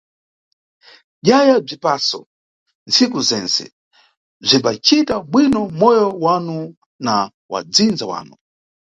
Dyaya 1.25 1.55
bzisapo 1.65 2.19
ntsiku 2.87 3.19
zentse, 3.29 3.65
bzimbacita 4.41 5.15
bwino 5.31 5.61
moyo 5.79 6.07
wanu 6.23 6.57
na 7.05 7.15
wa 7.51 7.59
adzindza 7.63 8.05
wanu. 8.11 8.35